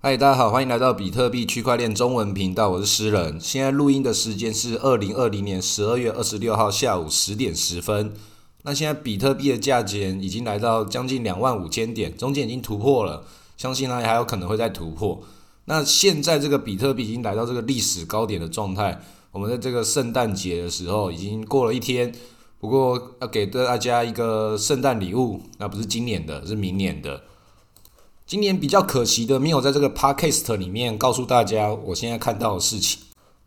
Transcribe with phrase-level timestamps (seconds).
[0.00, 3.36] 嗨，大家好，欢迎来到比特币区块链中文频道，我是诗人。
[3.40, 8.12] 现在录音的时间是二零二零年十二月二十六号下午十点十分。
[8.62, 13.24] 那现在比特币的价钱已经来到将近两万五千点，中间已经突破了，
[13.56, 15.20] 相信呢还有可能会再突破。
[15.64, 19.00] 那现在这个比特币已经来到这个历史高点的状态。
[19.32, 22.14] 我们在这个圣诞节的时候已经过了一天，
[22.60, 27.22] 不过要给大家一个圣诞礼物，那不是今年的，是明年的。
[28.28, 33.00] 今年比较可惜的，没有在这个 podcast 里面告诉大家我现在看到的事情。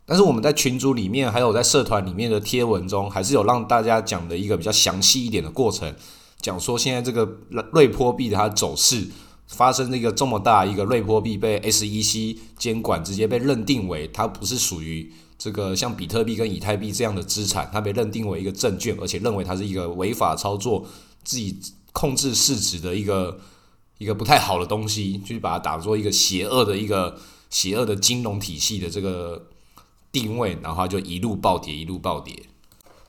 [0.04, 5.94] 但是我们在群组里面，还有在社团里面的贴文中，还是有让大家讲的一个比较详细一点的过程，
[6.40, 7.24] 讲说现在这个
[7.72, 9.06] 瑞波币的它走势
[9.46, 15.08] 发生了一个这么大一个瑞波币被 SEC 监管，直接被认定为它不是属于
[15.38, 20.84] 这个像比特币跟以太币这样的资产，它被认定为一个证券，而且认为它是一个违法操作、
[21.22, 21.56] 自己
[21.92, 23.38] 控制市值的一个。
[24.02, 27.16] 一个不太好的东西，就是把它打作一个邪恶的一个
[27.50, 29.46] 邪恶的金融体系的这个
[30.10, 32.34] 定位，然后就一路暴跌，一路暴跌。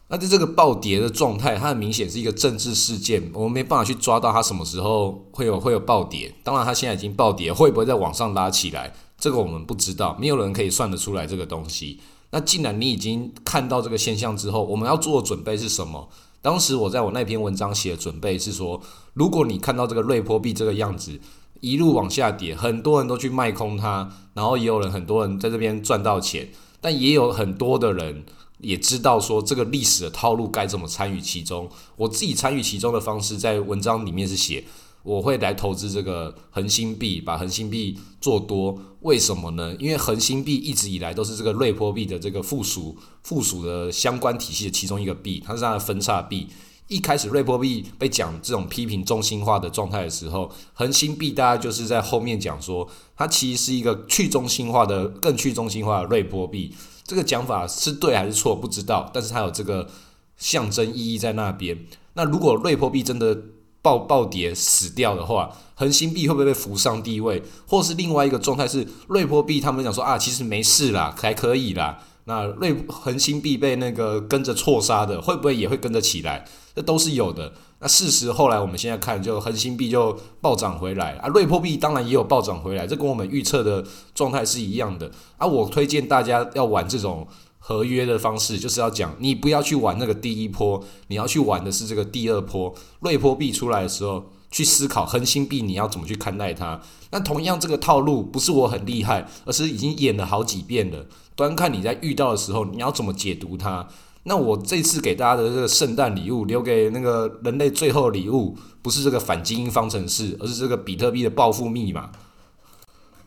[0.09, 6.31] 那在这个暴跌的状态，它很明显是一个政治事件，我们没办法去抓到它什么时候会有会有暴跌。
[6.43, 11.99] 当然，它现在已经暴跌，会不会再往上拉起来，这个我们不知道，没有人可以算得出来这个东西。
[12.29, 16.07] 那既然你已经看到这个现象之后，我们要做的准备是什么？
[16.43, 18.81] 当时我在我那篇文章写的准备是说，
[19.13, 21.17] 如果你看到这个瑞波币这个样子
[21.61, 28.25] 一路往下跌，很多人都去卖空它，然后也有人很多人在这边赚到钱，但也有很多的人
[28.59, 31.69] 也知道说这个历史的套路该怎么参与其中。
[31.95, 34.65] 我自己参与其中的方式，在文章里面是写。
[35.03, 39.75] 我会来投资这个恒星币，把恒星币做多，为什么呢？
[39.77, 46.47] 因为恒星币一直以来都是这个瑞波币的这个附属附属的相关体系的其中一个币，它是它的分叉币。
[46.87, 56.73] 一开始瑞波币被讲这种批评中心化的状态的时候，恒星币大家就是在后面讲说，它其实是一个去中心化的、更去中心化的瑞波币。
[57.05, 59.89] 这个讲法是对还是错不知道，但是它有这个
[60.37, 61.85] 象征意义在那边。
[62.13, 63.35] 那如果瑞波币真的，
[63.83, 67.43] 暴暴跌死掉的话，恒星币会不会被扶上地位？
[67.67, 71.99] 或是另外一个状态是瑞波币，他们讲说啊，其实没事啦，还可以啦。
[72.25, 76.45] 那瑞恒星币被那个跟着错杀的，会不会也会跟着起来？
[76.73, 77.51] 这都是有的。
[77.79, 83.83] 那事实后来我们现在看，就恒星币就暴涨回来啊，瑞波币当然也有暴涨回来，这跟我们预测的
[84.15, 85.45] 状态是一样的啊。
[85.45, 87.27] 我推荐大家要玩这种。
[87.65, 92.75] 合约的方式就是要讲，你不要去玩那个第一波，你要去玩的是这个第二波。
[92.99, 96.81] 瑞波币出来的时候，去思考恒星币你要怎么去看待它。
[97.11, 101.05] 那同样这个套路不是我很厉害，而是已经演了好几遍了。
[101.37, 103.87] 端看你在遇到的时候，你要怎么解读它。
[104.23, 112.11] 那我这次给大家的这个圣诞礼物，留给那个人类最后礼物，不是这个反基因方程式，而是这个比特币的暴富密码。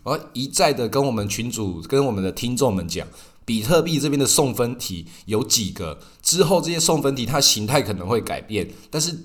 [0.04, 3.08] 而一再的跟我们群主、跟我们的听众们讲。
[3.46, 5.98] 比特币这边的送分题有几个？
[6.20, 9.16] 之后这些送分题它形态可能会改变，但是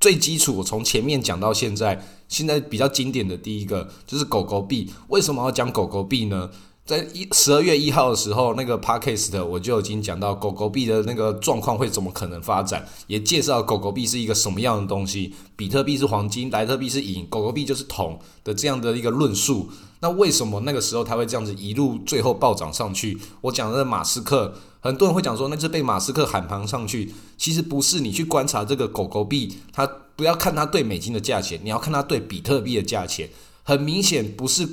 [0.00, 4.90] 最基础，我从前面讲到现在，现在比较经典的第一个就是狗狗币。
[5.08, 6.50] 为什么要讲狗狗币呢？
[6.86, 15.34] 在一十二月一号的时候，那个 podcast 我就已经讲到狗狗币的那个状况会怎么可能发展，也介绍狗狗币是一个什么样的东西。
[15.56, 19.68] 比特币是黄金，莱特币是银，狗狗币就是铜的这样的一个论述。
[20.00, 23.18] 那为什么那个时候它会这样子一路最后暴涨上去？
[23.40, 28.00] 我讲的马斯克，很多人会讲说那是被马斯克喊盘上去，其实不是。
[28.00, 33.28] 你去观察这个狗狗币，它不要看它对美金的价钱，你要看它对比特币的价钱，
[33.62, 34.68] 很明显不是。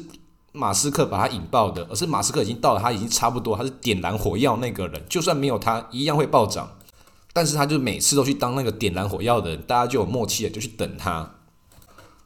[0.56, 6.70] 马斯克把它引爆的，而是马斯克已经到了，他已经差不多，他是点燃火药那个人，就算没有他，一样会暴涨。
[7.34, 11.28] 但是他就每次都去当那个点燃火药的人，大家就有默契了，就去等他。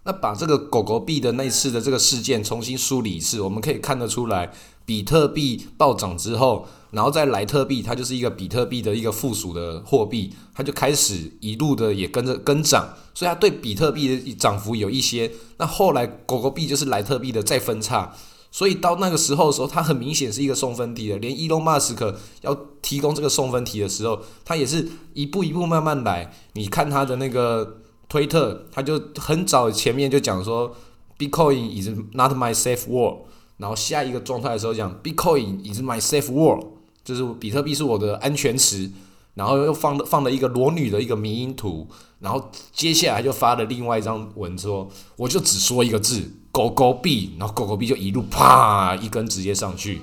[0.07, 4.49] 那把这个狗狗币的那次的这个事件重新梳理一次，我们可以看得出来，
[4.85, 6.65] 比特币暴涨之后。
[6.91, 15.29] 然后在莱特币，它就是一个比特币的一个附属的货币，它就开始一路的也跟着跟涨，所以它对比特币的涨幅有一些。
[15.57, 18.13] 那后来狗狗币就是莱特币的再分叉，
[18.49, 21.17] 所以到那个时候的时候，它很明显是一个送分题的。
[21.17, 26.33] 连伊隆马斯克要提供这个送分题的时候，他也是一步一步慢慢来。
[26.53, 30.75] 你看他的那个推特，他就很早前面就讲说
[31.17, 33.17] ，Bitcoin is not my safe word，
[33.57, 36.65] 然后下一个状态的时候讲，Bitcoin is my safe word。
[37.03, 38.91] 就是比特币是我的安全词，
[39.35, 41.87] 然后又放了放了一个裸女的一个迷因图，
[42.19, 50.01] 然后接下来就发了另外一张文说，我就只说一个字狗狗币，然后狗狗币就一路啪一根直接上去，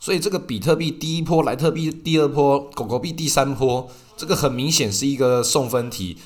[0.00, 3.86] 所以这个比特币第一波，莱特币第二波，狗狗币第三波，
[4.16, 6.16] 这个很明显是一个送分题。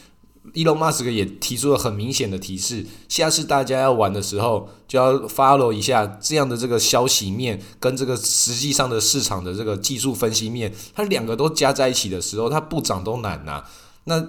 [0.54, 13.64] Elon Musk 也提出了很明显的提示，下次大家要玩的时候，就要 follow 一下这样的这个消息面跟这个实际上的市场的这个技术分析面，它两个都加在一起的时候，它不涨都难呐。
[14.04, 14.24] 那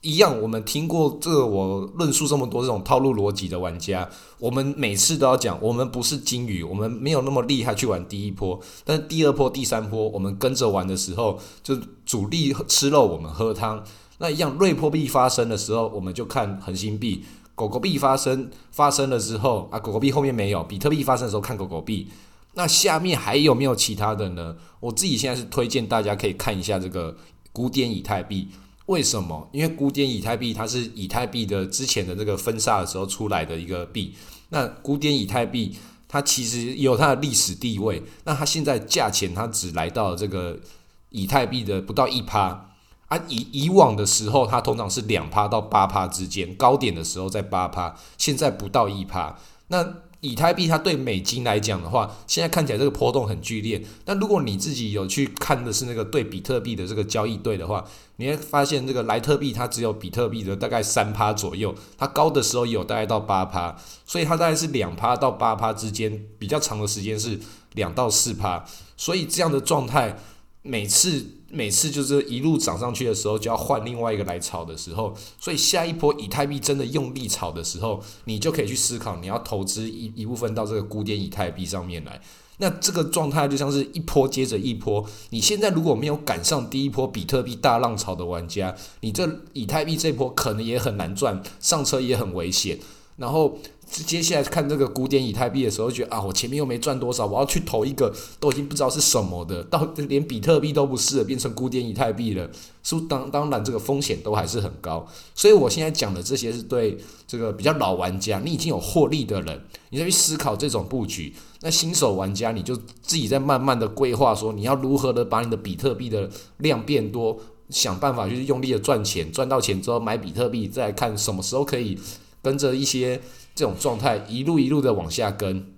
[0.00, 4.06] 一样，我们听过这个我论述这么多这种套路逻辑的玩家，
[4.38, 11.74] 我们每次都要讲，我们不是金鱼，我们没有那么厉害去玩第一波，但是第二波、第三波，我们跟着玩的时候，就
[12.04, 13.82] 主力吃肉，我们喝汤。
[14.18, 17.24] 那一样，瑞波币发生的时候，我们就看恒星币；
[17.54, 22.08] 狗狗币发生发生了之后，啊，狗狗币后面没有；比特币发生的时候看狗狗币。
[22.54, 24.56] 那下面还有没有其他的呢？
[24.78, 27.16] 我自己现在是推荐大家可以看一下这个
[27.52, 28.48] 古典以太币。
[28.86, 29.48] 为什么？
[29.50, 34.14] 因为古典以太币它是以太币的之前的这个分叉的时候出来的一个币。
[34.50, 35.74] 那古典以太币
[36.06, 38.02] 它其实有它的历史地位。
[38.24, 40.60] 那它现在价钱它只来到这个
[41.08, 42.73] 以太币的不到一趴
[43.16, 43.24] 啊。
[43.28, 49.36] 以以往的时候，它通常是两趴到八趴之间，高点的时候在八趴，现在不到一趴。
[49.68, 53.82] 那以太币它对美金来讲的话，现在看起来这个波动很剧烈。
[54.06, 57.84] 但如果你自己有去看的是那个对比特币的这个交易对的话，
[58.16, 63.76] 你会发现这个莱特币它只有比特币的大概三趴左右，它高的时候有大概到八趴，
[64.06, 67.38] 所以它大概是两趴到八趴之间，比较长的时间是
[67.74, 68.64] 两到四趴。
[68.96, 70.16] 所以这样的状态，
[70.64, 71.24] 每次。
[71.50, 82.20] 每次就是一路涨上去的时候，就要换另外一个来炒的时候，所以下一波以太币真的用力炒的时候，你就可以去思考，你要投资一一部分到这个古典以太币上面来。
[82.56, 85.08] 那这个状态就像是一波接着一波。
[85.30, 92.80] 你现在如果没有赶上第一波比特币大浪潮的玩家，你这以太币这波可能也很难赚，上车也很危险。
[93.18, 93.58] 然后。
[93.86, 102.50] 接下来看这个古典以太币的时候，觉得啊，我前面又没赚多少，我要去投一个都已经不知道是什么的，到连比特币都不是了，变成古典以太币了，
[102.82, 105.06] 是不当当然这个风险都还是很高。
[105.34, 109.60] 所以我现在讲的这些是对这个比较老玩家，你已经有获利的人，
[109.90, 111.32] 你再去思考这种布局。
[111.60, 116.28] 那新手玩家，你就自己在慢慢的规划，说你要如何的把你的比特币的
[116.58, 117.38] 量变多，
[117.70, 121.98] 想办法就是用力的赚钱，赚到钱之后买比特币，再看什么时候可以
[122.42, 123.20] 跟着一些。
[123.54, 125.72] 这种状态一路一路的往下跟，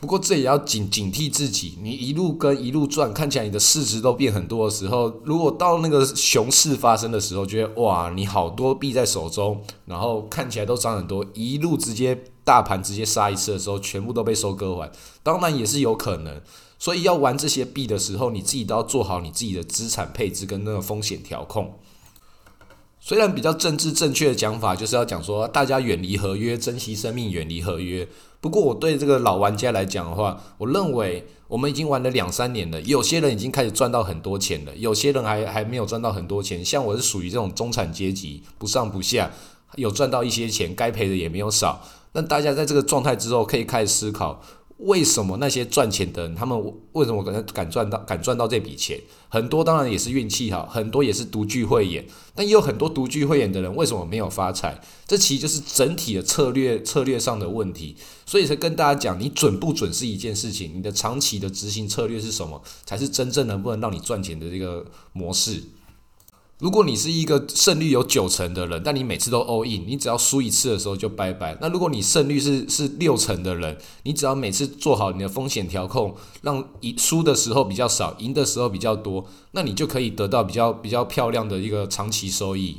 [0.00, 1.76] 不过这也要警警惕自己。
[1.82, 14.90] 你一路跟一路赚，看起来你的市值都变很多的时候，如果到那个熊市发生的时候，觉得哇，你好多币在手中，然后看起来都涨很多，一路直接大盘直接杀一次的时候，全部都被收割完，
[15.22, 16.40] 当然也是有可能。
[16.78, 21.74] 所以要玩这些币的时候，你自己都要做好你自己的资产配置跟那个风险调控。
[23.08, 28.06] 虽然比较政治正确的讲法就是要讲说大家远离合约，珍惜生命，远离合约。
[28.38, 36.62] 不过我对这个老玩家来讲的话，我认为我们已经玩了两三年了，有些人已经开始赚到很多钱了，有些人还还没有赚到很多钱。
[36.62, 39.30] 像我是属于这种中产阶级，不上不下，
[39.76, 41.80] 有赚到一些钱，该赔的也没有少。
[42.12, 44.42] 那大家在这个状态之后，可以开始思考。
[44.78, 46.56] 为什么那些赚钱的人，他们
[46.92, 49.00] 为什么敢敢赚到敢赚到这笔钱？
[49.28, 54.80] 很多当然也是运气好，很多也是独具慧眼，但也有很多独具慧眼的人为什么没有发财？
[55.06, 57.96] 这其实就是整体的策略策略上的问题。
[58.24, 65.62] 所以才跟大家讲，你准不准是一件事情，你的长期的执行策略是什么，才是真正能不能让你赚钱的这个模式。
[66.58, 71.56] 如果你是一个胜率有九成的人，但你每次都 all in，你只要输一次的时候就拜拜。
[71.60, 82.78] 那如果你胜率是是六成的人，你只要每次做好你的风险调控，让赢输的时候比较少，赢的时候比较多，那你就可以得到比较比较漂亮的一个长期收益。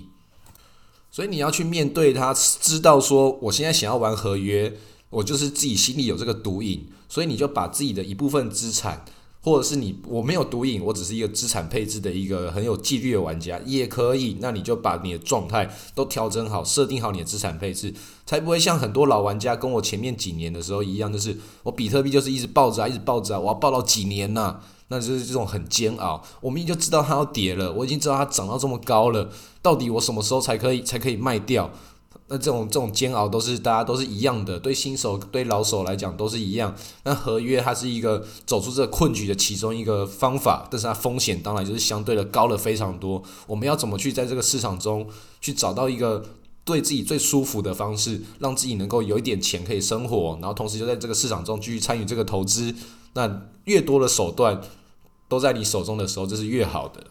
[1.10, 4.76] 所以你要去面对它，知道说我现在想要玩合约，
[5.10, 9.06] 我就是自己心里有这个毒瘾，所以你就把自己的一部分资产。
[9.50, 14.38] 或者是你我没有毒瘾，我只是一个资产配置的一个很有纪律的玩家也可以。
[14.40, 17.94] 那你就把你的状态都调整好，设定好你的资产配置，
[18.26, 24.58] 才不会像很多老玩家跟我前面几年的时候一样，就是我比特币就是一直抱着啊，一直抱着啊，我要抱到几年呐？
[24.92, 26.20] 那就是这种很煎熬。
[26.42, 29.30] 我明明就知道它要跌了，我已经知道它涨到这么高了，
[29.62, 31.70] 到底我什么时候才可以才可以卖掉？
[32.30, 36.76] 那这种这种煎熬都是大家都是一样的，对新手对老手来讲都是一样。
[37.04, 43.22] 那合约它是一个走出这个困局的其中一个方法，但是它风险当然就是相对的高了非常多。
[43.48, 45.08] 我们要怎么去在这个市场中
[45.42, 46.24] 去找到一个
[46.64, 52.74] 对自己最舒服的方式，让自己能够有一点钱可以生活，然后同时就在这个市场中继续参与这个投资。
[53.14, 54.62] 那越多的手段
[55.28, 57.04] 都在你手中的时候，这是越好的。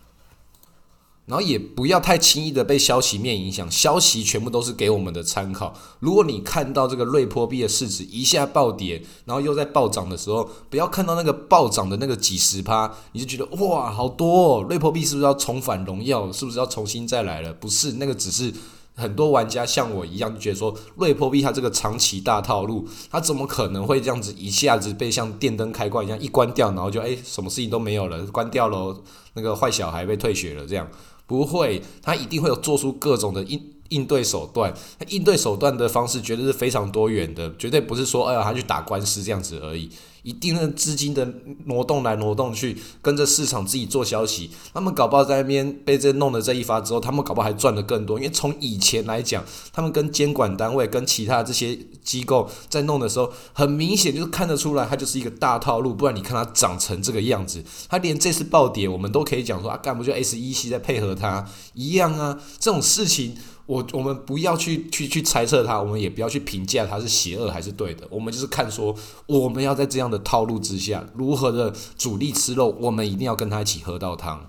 [1.29, 5.75] 然后也不要太轻易的被消息面影响，消息全部都是给我们的参考。
[6.01, 16.33] 如果你看到这个瑞波币的市值一下暴跌，然后又在暴涨的时候，不要看到那个暴涨的那个几十趴，你就觉得哇好多，哦，瑞波币是不是要重返荣耀？
[16.33, 17.53] 是不是要重新再来了？
[17.53, 18.51] 不是，那个只是
[18.97, 28.97] 很多玩家像我一样，就觉得说瑞波币它这个长期大套路，它怎么可能会这样子一下子被像电灯开关一样一关掉，然后就哎什么事情都没有了，关掉了，
[29.35, 30.89] 那个坏小孩被退学了这样？
[31.29, 34.73] 不会，他一定会有做出各种的应应对手段。
[34.99, 39.91] 他应对手段的方式绝对是非常多元的，绝对不是说哎呀他去打官司这样子而已。
[40.29, 41.27] 一定的资金的
[41.65, 44.51] 挪动来挪动去，跟着市场自己做消息。
[44.75, 48.19] 他们搞不好在那边被这弄了这一发之后，他们搞不好还赚的更多。
[48.19, 49.43] 因为从以前来讲，
[49.73, 55.95] 他们跟监管单位、跟其他这些机构在弄的时候，很明显就是看得出来，它就是一个大套路。
[55.95, 62.39] 不然你看它长成这个样子，它连这次暴跌，我们都可以讲说啊，干不就 SEC 在配合它一样啊？
[62.59, 63.35] 这种事情。
[63.69, 68.09] 我我们不要去去去猜测它，我们也不要去评价它是邪恶还是对的。
[68.11, 68.97] 我们就是看说，
[69.27, 74.49] 我们要在这样的套路之下，如何的主力吃肉，我们一定要跟他一起喝到汤。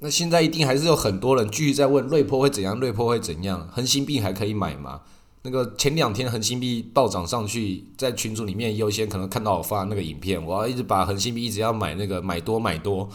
[0.00, 3.68] 那现在一定还是有很多人继续在问瑞波会怎样，瑞波会怎样？
[3.72, 5.02] 恒星币还可以买吗？
[5.42, 13.08] 那个前两天恒星币暴涨上去，在群组里面优先可能看到我发那个影片，我要一直把恒星币一直要买那个买多买多，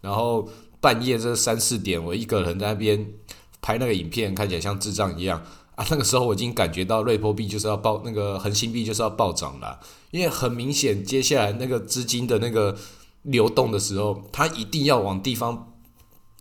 [0.00, 0.48] 然后
[0.80, 3.04] 半夜这三四点，我一个人在那边。
[3.64, 5.42] 拍那个影片看起来像智障一样
[5.74, 5.86] 啊！
[5.88, 9.80] 那个时候我已经感觉到瑞波币就是要爆，那个恒星币就是要暴涨了，
[10.10, 12.76] 因为很明显接下来那个资金的那个
[13.22, 15.72] 流动的时候，它一定要往地方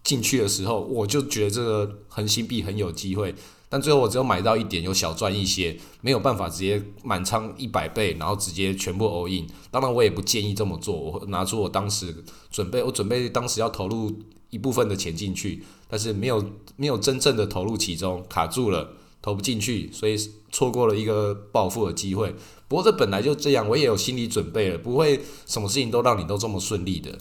[0.04, 3.34] 进去的时候，我就觉得这个恒星币很有机会。
[3.70, 9.48] 但最后我只有买到一点，有小赚一些，没有办法直接满仓一百倍，然后直接全部 all in。
[9.72, 14.12] 当然我也不建议这么做，我拿出我当时准备，我准备当时要投入。
[14.50, 15.64] 一部分的钱进去，
[15.94, 16.44] 但是没有
[16.76, 20.18] 没有真正的投入其中，卡住了，投不进去，所以
[20.52, 22.34] 错过了一个暴富的机会。
[22.68, 27.16] 不过这本来就这样，我也有心理准备了，不会什么事情都让你都这么顺利的。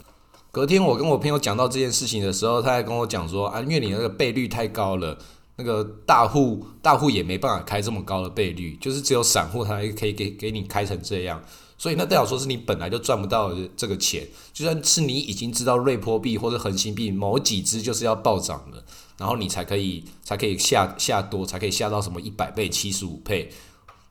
[0.51, 5.19] 隔天我跟我朋友讲到这件事情的时候，他还跟我讲说啊，因为你那个倍率太高了，
[5.55, 11.41] 那个大户大户也没办法开这么高的倍率，就是只有散户才可以给给你开成这样。
[11.77, 18.81] 所以那代表说是你本来就赚不到这个钱，就算是你已经知道瑞波币或者恒星币某几只就是要暴涨的，
[19.17, 23.51] 然后你才可以才可以下下多，才可以下到什么一百倍、七十五倍。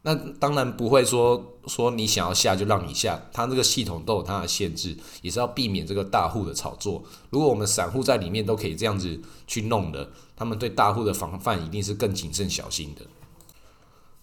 [0.04, 7.02] 那当然不会说说你想要下就让你下，它这个系统都有它的限制，也是要避免这个大户的炒作。
[7.30, 10.10] 如果我们散户在里面都可以这样子去弄的，
[10.42, 13.06] 他们对大户的防范一定是更谨慎小心的。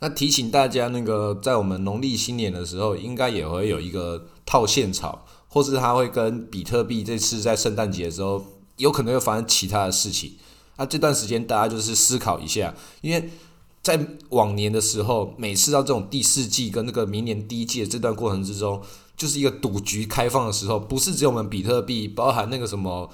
[0.01, 8.45] 那提醒大家，那个在我们农历新年的时候，应该也会有一个套现潮，或是它会跟比特币这次在圣诞节的时候，
[8.77, 10.33] 有可能会发生其他的事情。
[10.77, 13.29] 那这段时间大家就是思考一下，因为
[13.81, 13.99] 在
[14.29, 18.81] 往年的时候，每次到这种第四季跟那个明年第一季的这段过程之中，
[19.17, 23.09] 就是一个赌局开放的时候，不是只有我们比特币，包含那个什么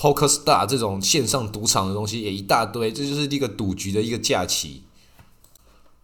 [0.00, 4.84] Poker Star 这种线上赌场的东西也一大堆，这就是一个赌局的一个假期。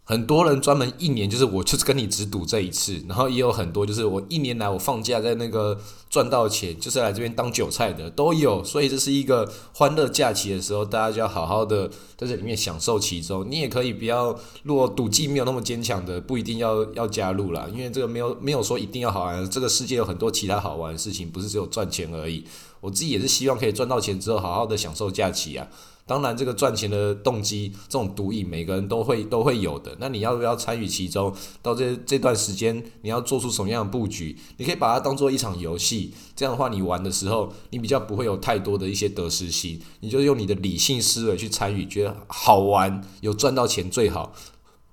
[0.05, 13.45] 很多人专门一年就是我就是跟你只赌这一次，然后也有很多就是我一年来我放假在那个赚到钱就是来这边当韭菜的都有，所以这是一个欢乐假期的时候，大家就要好好的在这里面享受其中。
[13.51, 22.45] 你也可以不要，如果赌技没有那么坚强的，不一定要要加入啦，因为这个没有没有说一定要好玩，这个世界有很多其他好玩的事情，不是只有赚钱而已。
[22.81, 25.67] 我自己也是希望可以赚到钱之后好好的享受假期啊。
[26.09, 29.97] 当然，这个赚钱的动机，这种毒瘾，每个人都会都会有的。
[29.99, 31.35] 那你要不要参与其中？
[31.61, 34.39] 到这这段时间，你要做出什么样的布局？
[34.59, 39.83] 你可以把它当做一场游戏，这样的话，你玩的时候，你比较不会有太多的一些得失心。
[39.99, 44.33] 你就用你的理性思维去参与，觉得好玩，有赚到钱最好，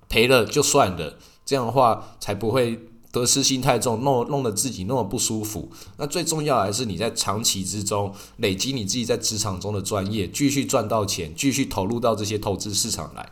[0.08, 1.16] 赔了就算了。
[1.44, 2.88] 这样的话，才不会。
[3.14, 5.70] 得失心太重，弄弄得自己那么不舒服。
[5.98, 13.30] 那最重要还是你在长期之中累积你自己在职场中的专业，继续赚到钱，继续投入到这些投资市场来。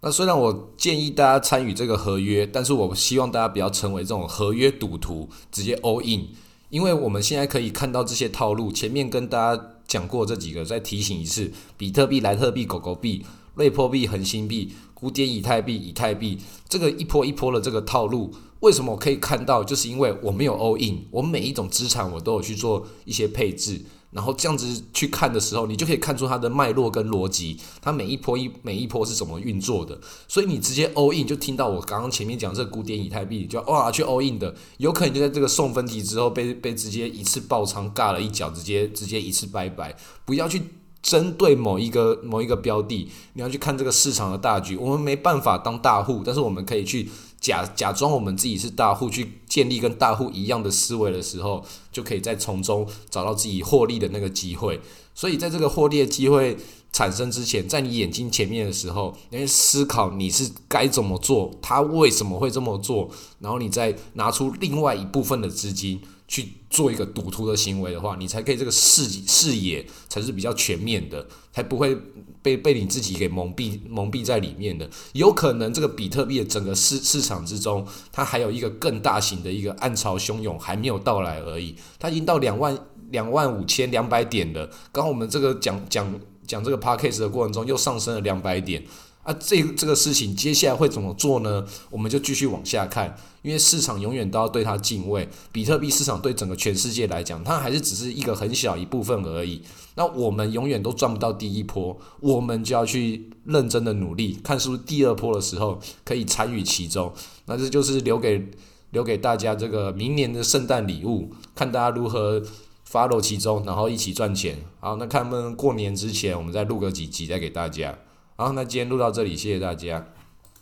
[0.00, 6.28] 那虽然我建议大家参与这个合约，但是我希望大家不要成为这种合约赌徒，直接 all in。
[6.70, 13.24] 因为我们现在可以看到这些套路，前面跟大家讲过这几个，再提醒一次：比特币、莱特币、狗狗币、
[13.58, 14.72] 瑞波币、恒星币。
[15.00, 16.36] 古典以太币、以太币
[16.68, 19.62] 这个一波一波的这个套路，为什么我可以看到？
[19.62, 30.00] 就是因为我没有 all in，我每一种资产我都有去做一些配置，然后这样子去看的时候，你就可以看出它的脉络跟逻辑，它每一波一每一波是怎么运作的。
[30.26, 40.60] 所以你直接 all in 就听到我刚刚前面讲这个古典以太币，就哇去 all in 的，有可能就在这个送分题之后被被直接一次爆仓尬了一脚，直接直接一次拜拜，不要去。
[41.02, 44.76] 针对某一个某一个标的，你要去看这个市场的大局。
[44.76, 47.08] 我们没办法当大户，但是我们可以去
[47.40, 54.80] 假假装我们自己是大户，去建立跟大户一样的思维的时候，就可以在从中找到自己获利的那个机会。
[55.14, 56.56] 所以在这个获利的机会
[56.92, 63.08] 产生之前，在你眼睛前面的时候，你思考你是该怎么做，他为什么会这么做，
[63.40, 66.00] 然后你再拿出另外一部分的资金。
[66.28, 71.96] 去做一个赌徒的行为的话，你才可以这个视视野才是比较全面的，才不会
[72.42, 74.88] 被被你自己给蒙蔽蒙蔽在里面的。
[75.14, 81.74] 有可能这个比特币的整个市市场之中，它还有一个更大型的一个暗潮汹涌还没有到来而已。
[81.98, 82.78] 它已经到两万
[83.10, 84.66] 两万五千两百点了。
[84.92, 88.84] 刚刚我们这个讲讲讲这个 p a c k a g e 的过程中，又上升了两百点。
[89.28, 91.62] 啊，这这个事情接下来会怎么做呢？
[91.90, 95.28] 我们就继续往下看，因为市场永远都要对它敬畏。
[95.52, 99.60] 比特币市场对整个全世界来讲，它还是只是一个很小一部分而已。
[99.96, 107.12] 那我们永远都赚不到第一波，我们就要去认真的努力，看是不是第二波的时候可以参与其中。
[107.44, 108.48] 那这就是留给
[108.92, 112.42] 留给大家这个明年的圣诞礼物，看大家如何
[112.90, 114.56] follow 其中，然后一起赚钱。
[114.80, 117.94] 好，那看他们过年之前，我们再录个几集再给大家。
[118.40, 120.06] 好，那今天录到这里，谢谢大家。